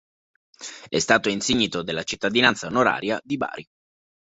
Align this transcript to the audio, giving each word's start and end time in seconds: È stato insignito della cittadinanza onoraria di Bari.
È 0.89 0.97
stato 0.97 1.29
insignito 1.29 1.83
della 1.83 2.01
cittadinanza 2.01 2.65
onoraria 2.65 3.21
di 3.23 3.37
Bari. 3.37 3.69